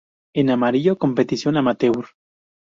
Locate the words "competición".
0.97-1.57